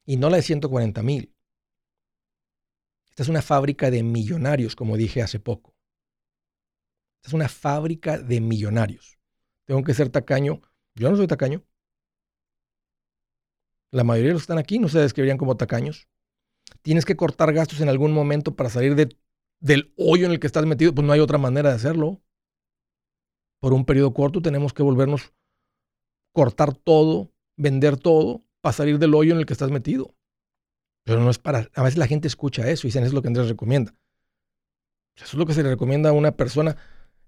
[0.06, 1.34] y no la de 140 mil.
[3.10, 5.74] Esta es una fábrica de millonarios, como dije hace poco.
[7.16, 9.18] Esta es una fábrica de millonarios.
[9.66, 10.62] Tengo que ser tacaño.
[10.94, 11.64] Yo no soy tacaño.
[13.96, 16.06] La mayoría de los que están aquí no se describirían como tacaños.
[16.82, 19.16] Tienes que cortar gastos en algún momento para salir de,
[19.58, 20.94] del hoyo en el que estás metido.
[20.94, 22.20] Pues no hay otra manera de hacerlo.
[23.58, 25.32] Por un periodo corto tenemos que volvernos
[26.34, 30.14] cortar todo, vender todo para salir del hoyo en el que estás metido.
[31.04, 31.70] Pero no es para...
[31.74, 33.94] A veces la gente escucha eso y dicen, eso es lo que Andrés recomienda.
[35.14, 36.76] Eso es lo que se le recomienda a una persona.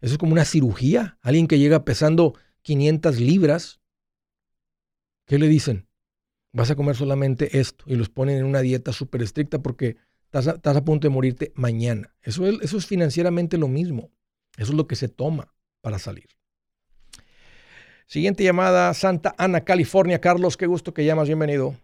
[0.03, 1.19] Eso es como una cirugía.
[1.23, 3.81] Alguien que llega pesando 500 libras.
[5.25, 5.88] ¿Qué le dicen?
[6.53, 7.85] Vas a comer solamente esto.
[7.87, 9.97] Y los ponen en una dieta súper estricta porque
[10.33, 12.15] estás a, punto de morirte mañana.
[12.23, 14.11] Eso eso es financieramente lo mismo.
[14.57, 16.29] Eso es lo que se toma para salir.
[18.07, 20.21] Siguiente llamada, Santa Ana, California.
[20.21, 21.75] Carlos, qué gusto que llamas, bienvenido.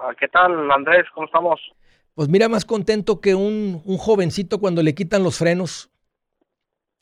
[0.00, 1.06] Ah, ¿Qué tal, Andrés?
[1.14, 1.60] ¿Cómo estamos?
[2.14, 5.90] Pues mira, más contento que un, jovencito cuando le quitan los frenos.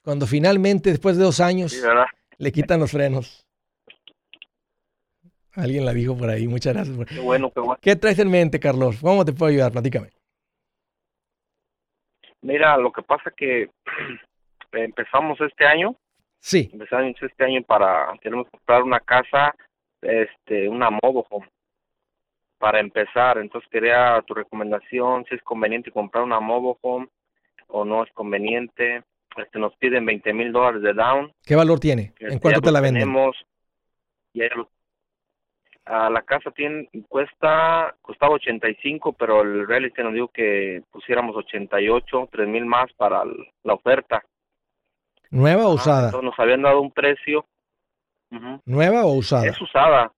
[0.03, 1.75] Cuando finalmente, después de dos años,
[2.37, 3.46] le quitan los frenos.
[5.61, 6.96] Alguien la dijo por ahí, muchas gracias.
[7.09, 7.79] Qué bueno, qué bueno.
[7.81, 8.99] ¿Qué traes en mente, Carlos?
[9.01, 9.73] ¿Cómo te puedo ayudar?
[9.73, 10.11] Platícame.
[12.42, 13.70] Mira, lo que pasa que
[14.73, 15.96] empezamos este año
[16.42, 16.70] Sí.
[16.73, 19.55] Empezamos este año para, queremos comprar una casa,
[20.01, 21.46] este, una modo home.
[22.57, 23.37] para empezar.
[23.37, 27.09] Entonces quería tu recomendación, si es conveniente comprar una mobile home
[27.66, 29.03] o no es conveniente.
[29.37, 31.31] Este, nos piden 20 mil dólares de down.
[31.44, 32.14] ¿Qué valor tiene?
[32.18, 33.03] ¿En Este, cuánto te la venden?
[33.03, 33.37] tenemos,
[34.33, 34.70] ya lo-
[35.92, 41.35] Ah, la casa tiene cuesta costaba 85, pero el real estate nos dijo que pusiéramos
[41.35, 44.22] 88, 3 mil más para la oferta.
[45.31, 46.05] ¿Nueva o Ah, usada?
[46.07, 47.44] entonces nos habían dado un precio.
[48.64, 49.46] ¿Nueva o usada?
[49.46, 50.12] Es usada,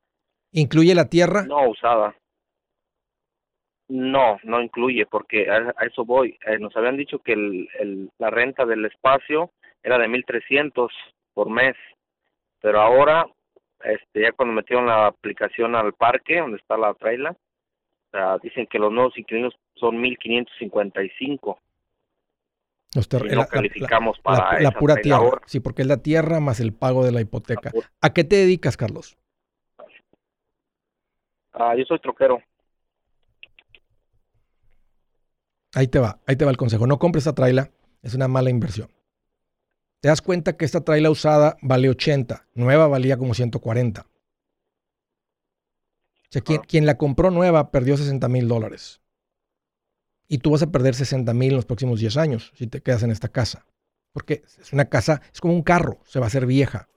[0.50, 1.44] ¿Incluye la tierra?
[1.44, 2.14] no usada.
[3.88, 6.38] No, no incluye, porque a, a eso voy.
[6.46, 9.50] Eh, nos habían dicho que el, el, la renta del espacio
[9.82, 10.88] era de 1.300
[11.34, 11.76] por mes,
[12.60, 13.26] pero ahora,
[13.84, 16.94] este, ya cuando metieron la aplicación al parque, donde está la
[18.10, 21.58] sea, dicen que los nuevos inquilinos son 1.555
[22.94, 25.40] Los ter- y no la- calificamos la- para la esa pura tierra.
[25.46, 27.70] Sí, porque es la tierra más el pago de la hipoteca.
[27.74, 29.16] La ¿A qué te dedicas, Carlos?
[31.54, 32.40] Ah, yo soy troquero.
[35.74, 36.86] Ahí te va, ahí te va el consejo.
[36.86, 37.70] No compres esta traila,
[38.02, 38.88] es una mala inversión.
[40.02, 44.00] Te das cuenta que esta traila usada vale 80, nueva valía como 140.
[44.00, 44.06] O
[46.28, 49.00] sea, quien, quien la compró nueva perdió 60 mil dólares.
[50.26, 53.04] Y tú vas a perder 60 mil en los próximos 10 años si te quedas
[53.04, 53.64] en esta casa.
[54.12, 56.88] Porque es una casa, es como un carro, se va a hacer vieja.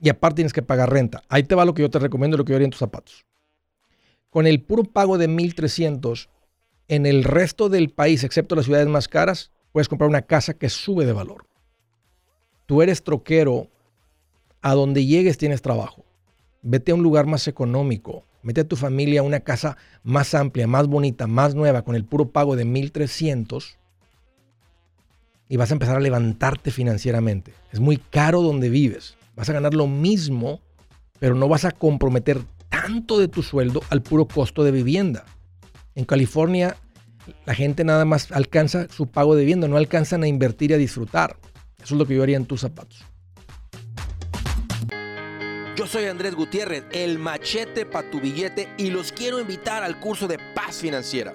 [0.00, 1.22] Y aparte tienes que pagar renta.
[1.28, 3.26] Ahí te va lo que yo te recomiendo, lo que yo haría en tus zapatos.
[4.30, 6.30] Con el puro pago de 1.300,
[6.86, 10.68] en el resto del país, excepto las ciudades más caras, puedes comprar una casa que
[10.68, 11.46] sube de valor.
[12.66, 13.68] Tú eres troquero,
[14.60, 16.04] a donde llegues tienes trabajo.
[16.62, 18.24] Vete a un lugar más económico.
[18.42, 22.04] Mete a tu familia a una casa más amplia, más bonita, más nueva, con el
[22.04, 23.76] puro pago de 1.300
[25.48, 27.52] y vas a empezar a levantarte financieramente.
[27.72, 29.16] Es muy caro donde vives.
[29.34, 30.60] Vas a ganar lo mismo,
[31.18, 35.24] pero no vas a comprometer tanto de tu sueldo al puro costo de vivienda.
[35.94, 36.76] En California,
[37.46, 40.78] la gente nada más alcanza su pago de vivienda, no alcanzan a invertir y a
[40.78, 41.36] disfrutar.
[41.82, 43.04] Eso es lo que yo haría en tus zapatos.
[45.76, 50.26] Yo soy Andrés Gutiérrez, el machete para tu billete y los quiero invitar al curso
[50.26, 51.32] de paz financiera.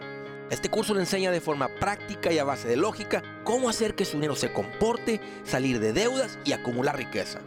[0.49, 4.03] Este curso le enseña de forma práctica y a base de lógica cómo hacer que
[4.03, 7.39] su dinero se comporte, salir de deudas y acumular riqueza.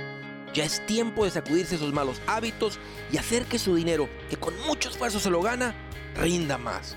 [0.54, 2.78] Ya es tiempo de sacudirse esos malos hábitos
[3.12, 5.74] y hacer que su dinero, que con mucho esfuerzo se lo gana,
[6.16, 6.96] rinda más.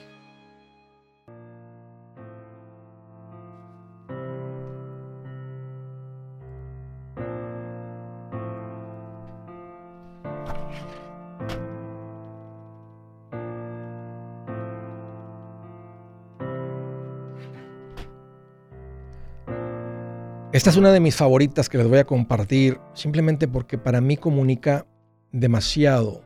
[20.61, 24.15] Esta es una de mis favoritas que les voy a compartir simplemente porque para mí
[24.15, 24.85] comunica
[25.31, 26.23] demasiado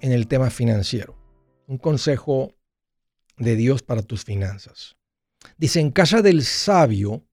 [0.00, 1.14] en el tema financiero.
[1.66, 2.54] Un consejo
[3.36, 4.96] de Dios para tus finanzas.
[5.58, 7.26] Dice, en casa del sabio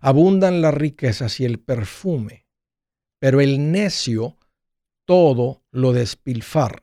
[0.00, 2.46] abundan las riquezas y el perfume,
[3.18, 4.38] pero el necio
[5.04, 6.82] todo lo despilfarra.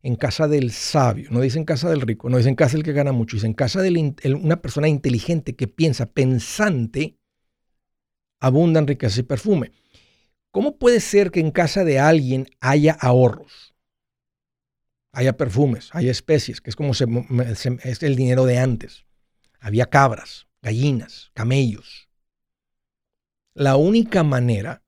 [0.00, 2.84] En casa del sabio, no dice en casa del rico, no dice en casa del
[2.84, 7.18] que gana mucho, dice en casa de una persona inteligente que piensa, pensante,
[8.42, 9.70] abundan riquezas y perfume.
[10.50, 13.72] ¿Cómo puede ser que en casa de alguien haya ahorros?
[15.12, 19.06] Haya perfumes, haya especies, que es como es el dinero de antes.
[19.60, 22.08] Había cabras, gallinas, camellos.
[23.54, 24.82] La única manera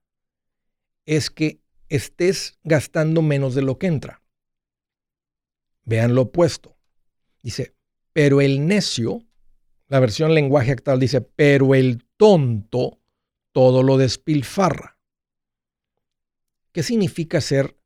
[1.06, 4.20] es que estés gastando menos de lo que entra.
[5.84, 6.76] Vean lo opuesto.
[7.40, 7.76] Dice,
[8.12, 9.24] pero el necio,
[9.86, 12.98] la versión lenguaje actual dice, pero el tonto
[13.54, 14.98] todo lo despilfarra.
[16.72, 17.76] ¿Qué significa ser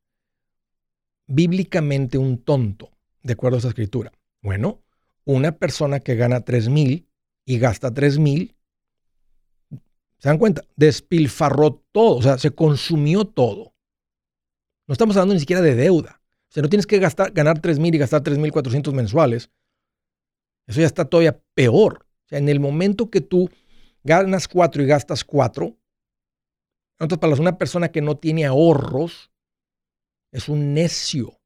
[1.27, 2.89] bíblicamente un tonto,
[3.21, 4.11] de acuerdo a esa escritura?
[4.41, 4.81] Bueno,
[5.25, 7.07] una persona que gana 3 mil
[7.45, 8.55] y gasta 3 mil,
[10.17, 10.63] ¿se dan cuenta?
[10.75, 13.75] Despilfarró todo, o sea, se consumió todo.
[14.87, 16.19] No estamos hablando ni siquiera de deuda.
[16.49, 19.51] O sea, no tienes que gastar, ganar 3 mil y gastar 3 mil 400 mensuales.
[20.65, 22.07] Eso ya está todavía peor.
[22.25, 23.51] O sea, en el momento que tú
[24.03, 29.31] ganas 4 y gastas 4, En otras palabras, una persona que no tiene ahorros
[30.31, 31.39] es un necio,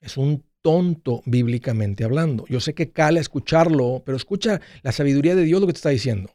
[0.00, 2.46] es un tonto bíblicamente hablando.
[2.48, 5.90] Yo sé que cala escucharlo, pero escucha la sabiduría de Dios lo que te está
[5.90, 6.32] diciendo.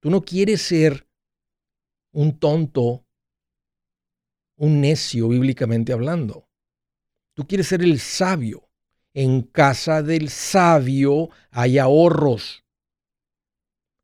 [0.00, 1.06] Tú no quieres ser
[2.12, 3.06] un tonto,
[4.56, 6.48] un necio bíblicamente hablando.
[7.34, 8.68] Tú quieres ser el sabio.
[9.14, 12.61] En casa del sabio hay ahorros.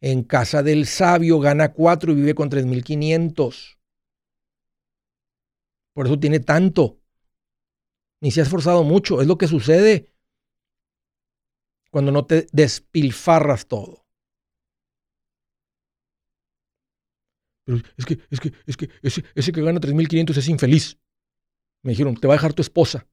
[0.00, 3.78] En casa del sabio gana cuatro y vive con 3.500.
[5.92, 7.00] Por eso tiene tanto.
[8.20, 9.20] Ni se ha esforzado mucho.
[9.20, 10.12] Es lo que sucede
[11.90, 14.06] cuando no te despilfarras todo.
[17.64, 20.98] Pero es que, es que, es que ese, ese que gana 3.500 es infeliz.
[21.82, 23.06] Me dijeron, te va a dejar tu esposa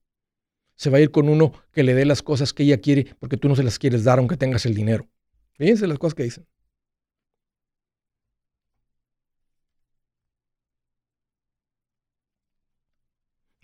[0.76, 3.38] se va a ir con uno que le dé las cosas que ella quiere porque
[3.38, 5.08] tú no se las quieres dar aunque tengas el dinero.
[5.54, 6.46] Fíjense las cosas que dicen.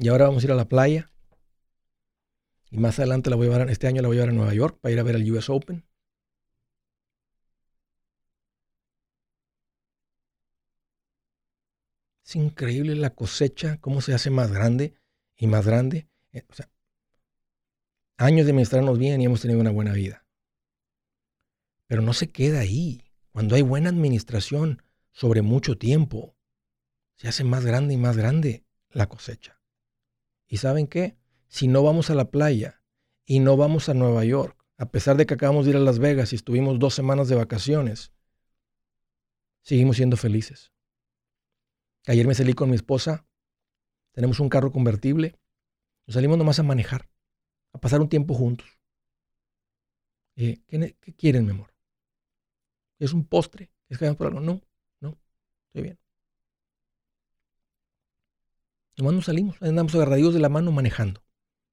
[0.02, 1.12] Y ahora vamos a ir a la playa.
[2.72, 4.54] Y más adelante la voy a llevar, este año la voy a llevar a Nueva
[4.56, 5.86] York para ir a ver el US Open.
[12.26, 14.96] Es increíble la cosecha, cómo se hace más grande
[15.36, 16.08] y más grande.
[16.32, 16.68] Eh, o sea,
[18.18, 20.26] años de administrarnos bien y hemos tenido una buena vida.
[21.86, 23.04] Pero no se queda ahí.
[23.34, 24.82] Cuando hay buena administración
[25.12, 26.36] sobre mucho tiempo,
[27.18, 29.61] se hace más grande y más grande la cosecha.
[30.52, 31.18] ¿Y saben qué?
[31.48, 32.84] Si no vamos a la playa
[33.26, 35.98] y no vamos a Nueva York, a pesar de que acabamos de ir a Las
[35.98, 38.12] Vegas y estuvimos dos semanas de vacaciones,
[39.62, 40.74] seguimos siendo felices.
[42.06, 43.26] Ayer me salí con mi esposa,
[44.12, 45.40] tenemos un carro convertible,
[46.06, 47.10] nos salimos nomás a manejar
[47.72, 48.68] a pasar un tiempo juntos.
[50.36, 50.60] ¿qué,
[51.18, 51.74] quieren, mi amor?
[53.00, 53.72] ¿Es un postre?
[53.88, 54.42] ¿Es que por algo?
[54.42, 54.60] No,
[55.00, 55.18] no,
[55.68, 56.01] estoy bien.
[59.02, 61.26] Nomás nos salimos, andamos agarraditos de la mano manejando,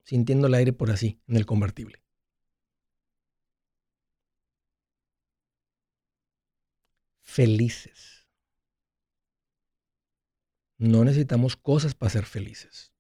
[0.02, 2.02] sintiendo el aire por así, en el convertible.
[7.20, 8.26] Felices.
[10.78, 12.94] No necesitamos cosas para ser felices.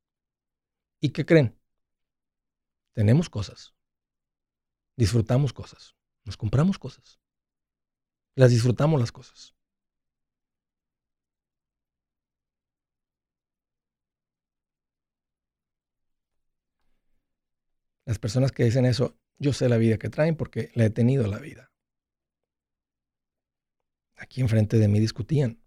[1.00, 1.58] ¿Y qué creen?
[2.92, 3.74] Tenemos cosas.
[4.94, 5.96] Disfrutamos cosas.
[6.24, 7.18] Nos compramos cosas.
[8.34, 9.57] Las disfrutamos las cosas.
[18.08, 21.26] Las personas que dicen eso, yo sé la vida que traen porque la he tenido
[21.26, 21.70] la vida.
[24.16, 25.60] Aquí enfrente de mí discutían.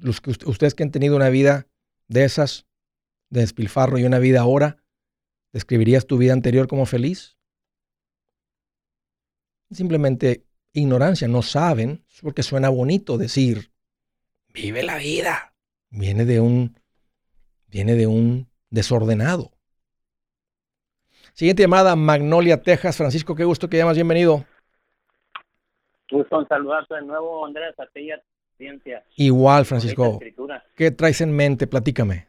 [0.00, 1.68] los que ustedes que han tenido una vida
[2.08, 2.66] de esas,
[3.30, 4.82] de despilfarro y una vida ahora,
[5.52, 7.36] ¿describirías tu vida anterior como feliz?
[9.70, 13.72] Simplemente ignorancia, no saben, porque suena bonito decir,
[14.52, 15.57] vive la vida.
[15.90, 16.76] Viene de un,
[17.66, 19.50] viene de un desordenado.
[21.32, 22.96] Siguiente llamada, Magnolia, Texas.
[22.96, 24.44] Francisco, qué gusto que llamas, bienvenido.
[26.10, 27.86] Gusto en saludarte de nuevo, Andrés, a
[29.16, 30.18] Igual, Francisco.
[30.74, 31.66] ¿Qué traes en mente?
[31.66, 32.26] Platícame.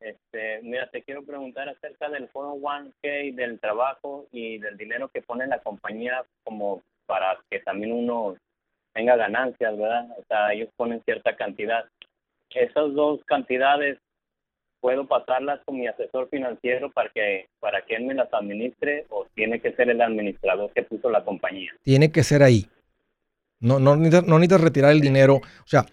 [0.00, 5.46] Este, mira, te quiero preguntar acerca del 401k, del trabajo y del dinero que pone
[5.46, 8.36] la compañía como para que también uno
[8.98, 10.08] tenga ganancias, ¿verdad?
[10.18, 11.84] O sea, ellos ponen cierta cantidad.
[12.50, 13.96] Esas dos cantidades
[14.80, 19.24] puedo pasarlas con mi asesor financiero para que para que él me las administre o
[19.36, 21.70] tiene que ser el administrador que puso la compañía.
[21.82, 22.66] Tiene que ser ahí.
[23.60, 25.36] No, no, necesitas, retirar el dinero.
[25.36, 25.84] O sea,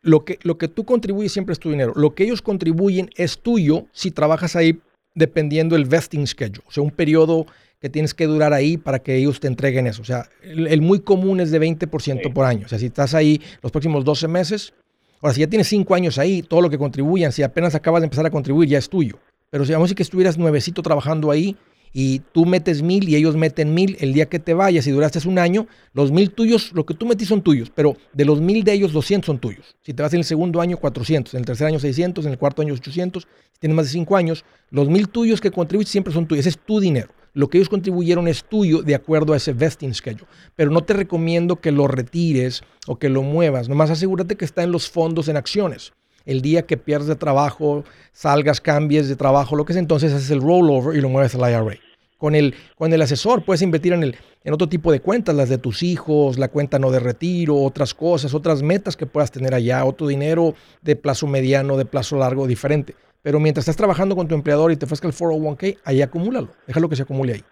[0.00, 1.92] lo que, lo que tú contribuyes siempre es tu dinero.
[1.96, 4.80] Lo que ellos contribuyen es tuyo si trabajas ahí
[5.14, 6.64] dependiendo el vesting schedule.
[6.66, 7.46] O sea, un periodo
[7.80, 10.02] que tienes que durar ahí para que ellos te entreguen eso.
[10.02, 12.64] O sea, el, muy común es de 20% por año.
[12.64, 14.72] O sea, si estás ahí los próximos 12 meses,
[15.20, 18.06] ahora si ya tienes 5 años ahí, todo lo que contribuyan, si apenas acabas de
[18.06, 19.18] empezar a contribuir, ya es tuyo.
[19.50, 21.56] Pero si vamos a decir que estuvieras nuevecito trabajando ahí,
[21.96, 25.26] y tú metes mil y ellos meten mil, el día que te vayas y duraste
[25.28, 28.64] un año, los mil tuyos, lo que tú metís son tuyos, pero de los mil
[28.64, 29.76] de ellos, 200 son tuyos.
[29.82, 32.38] Si te vas en el segundo año, 400, en el tercer año, 600, en el
[32.38, 33.22] cuarto año, 800,
[33.52, 36.58] si tienes más de cinco años, los mil tuyos que contribuiste siempre son tuyos, ese
[36.58, 37.10] es tu dinero.
[37.32, 40.26] Lo que ellos contribuyeron es tuyo de acuerdo a ese vesting schedule.
[40.56, 43.68] Pero no te recomiendo que lo retires o que lo muevas.
[43.68, 45.92] Nomás asegúrate que está en los fondos en acciones
[46.26, 50.30] el día que pierdes de trabajo, salgas, cambies de trabajo, lo que es entonces haces
[50.30, 51.78] el rollover y lo mueves al IRA.
[52.18, 55.48] Con el, con el asesor puedes invertir en, el, en otro tipo de cuentas, las
[55.48, 59.52] de tus hijos, la cuenta no de retiro, otras cosas, otras metas que puedas tener
[59.52, 62.94] allá, otro dinero de plazo mediano, de plazo largo, diferente.
[63.20, 66.48] Pero mientras estás trabajando con tu empleador y te ofrezca el 401k, ahí acumúlalo.
[66.66, 67.44] Déjalo que se acumule ahí.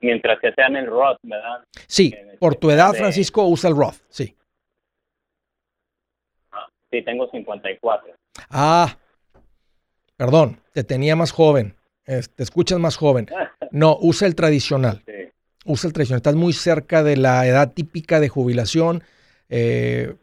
[0.00, 1.64] mientras que sea en el Roth, ¿verdad?
[1.86, 4.34] Sí, por tu edad, Francisco, usa el Roth, sí.
[6.90, 8.12] Sí, tengo 54.
[8.50, 8.96] Ah,
[10.16, 11.74] perdón, te tenía más joven.
[12.04, 13.26] Es- te escuchas más joven.
[13.72, 15.04] No, usa el tradicional.
[15.06, 15.12] Sí.
[15.64, 16.16] Usa el tradicional.
[16.18, 19.04] Estás muy cerca de la edad típica de jubilación.
[19.48, 20.16] eh,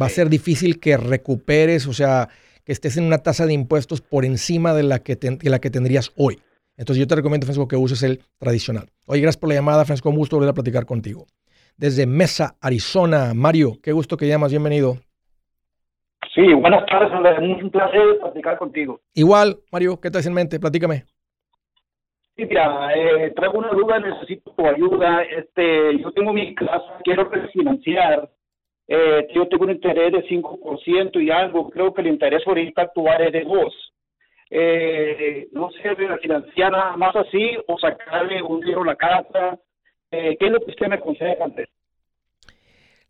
[0.00, 2.28] va a ser difícil que recuperes, o sea,
[2.64, 5.58] que estés en una tasa de impuestos por encima de la que, ten- de la
[5.58, 6.40] que tendrías hoy.
[6.78, 8.88] Entonces yo te recomiendo, Francisco, que uses el tradicional.
[9.06, 10.08] Oye, gracias por la llamada, Francisco.
[10.10, 11.26] Un gusto volver a platicar contigo.
[11.76, 13.34] Desde Mesa, Arizona.
[13.34, 14.50] Mario, qué gusto que llamas.
[14.52, 15.00] Bienvenido.
[16.36, 17.38] Sí, buenas tardes.
[17.38, 19.00] Un placer platicar contigo.
[19.14, 20.60] Igual, Mario, ¿qué te hace en mente?
[20.60, 21.04] Platícame.
[22.36, 25.22] Sí, mira, eh, traigo una duda, necesito tu ayuda.
[25.22, 28.28] Este, yo tengo mi casa, quiero refinanciar.
[28.86, 31.70] Eh, yo tengo un interés de 5% y algo.
[31.70, 33.92] Creo que el interés ahorita actual es de 2.
[34.50, 39.58] Eh, no sé, refinanciar nada más así o sacarle un dinero a la casa.
[40.10, 41.70] Eh, ¿Qué es lo que usted me aconseja, Andrés?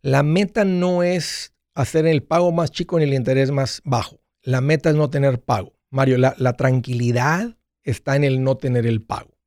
[0.01, 4.19] La meta no es hacer el pago más chico ni el interés más bajo.
[4.41, 5.73] La meta es no tener pago.
[5.89, 9.37] Mario, la, la tranquilidad está en el no tener el pago.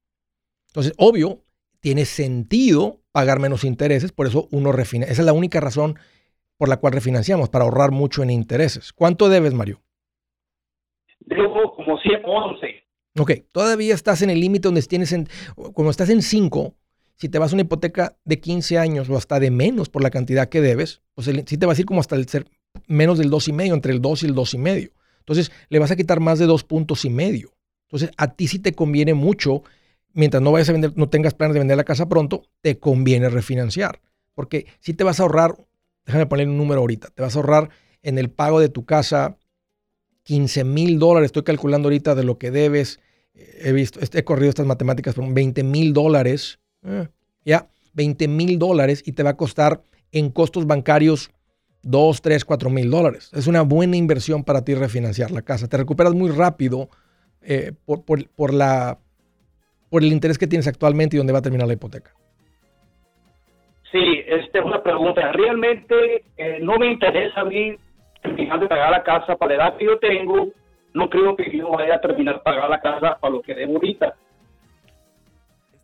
[0.69, 1.45] Entonces, obvio,
[1.81, 5.13] tiene sentido pagar menos intereses, por eso uno refinancia.
[5.13, 5.99] Esa es la única razón
[6.57, 8.93] por la cual refinanciamos, para ahorrar mucho en intereses.
[8.93, 9.81] ¿Cuánto debes, Mario?
[11.21, 12.67] Debo como 100, 11.
[13.19, 15.27] Ok, todavía estás en el límite donde tienes, en,
[15.73, 16.75] como estás en 5,
[17.21, 20.09] si te vas a una hipoteca de 15 años o hasta de menos por la
[20.09, 22.47] cantidad que debes, pues el, sí te vas a ir como hasta el ser
[22.87, 24.91] menos del 2,5, entre el 2 y el 2,5.
[25.19, 27.53] Entonces, le vas a quitar más de dos puntos y medio.
[27.89, 29.63] Entonces, a ti sí te conviene mucho,
[30.15, 33.29] mientras no vayas a vender, no tengas planes de vender la casa pronto, te conviene
[33.29, 34.01] refinanciar.
[34.35, 35.57] Porque si te vas a ahorrar,
[36.07, 37.69] déjame poner un número ahorita, te vas a ahorrar
[38.03, 39.37] en el pago de tu casa
[40.23, 42.99] 15 mil dólares, estoy calculando ahorita de lo que debes,
[43.35, 47.09] he visto, he corrido estas matemáticas por 20 mil dólares, eh,
[47.45, 51.31] ya, 20 mil dólares y te va a costar en costos bancarios
[51.83, 53.31] 2, 3, 4 mil dólares.
[53.35, 55.69] Es una buena inversión para ti refinanciar la casa.
[55.69, 56.89] Te recuperas muy rápido
[57.43, 58.99] eh, por, por, la,
[59.89, 62.13] por el interés que tienes actualmente y donde va a terminar la hipoteca.
[63.91, 65.33] Sí, esta es una pregunta.
[65.33, 67.77] Realmente eh, no me interesa a mí
[68.23, 70.49] terminar de pagar la casa para la edad que yo tengo.
[70.93, 73.75] No creo que yo vaya a terminar de pagar la casa para lo que debo
[73.75, 74.15] ahorita.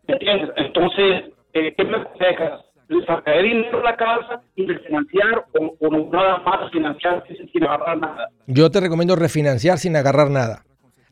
[0.09, 0.51] ¿Me entiendes?
[0.57, 2.61] Entonces, eh, ¿qué me aconsejas?
[3.07, 7.99] ¿Sacaré dinero de la casa y refinanciar o, o nada más financiar sin, sin agarrar
[7.99, 8.29] nada?
[8.47, 10.65] Yo te recomiendo refinanciar sin agarrar nada.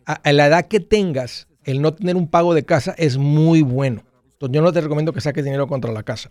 [0.07, 3.63] A, a, la edad que tengas, el no tener un pago de casa es muy
[3.63, 4.03] bueno.
[4.35, 6.31] Entonces, yo no te recomiendo que saques dinero contra la casa.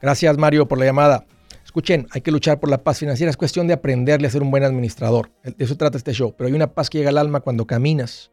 [0.00, 1.24] Gracias, Mario, por la llamada.
[1.62, 3.30] Escuchen, hay que luchar por la paz financiera.
[3.30, 5.30] Es cuestión de aprenderle a ser un buen administrador.
[5.44, 6.34] De eso trata este show.
[6.36, 8.32] Pero hay una paz que llega al alma cuando caminas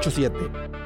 [0.01, 0.80] 887.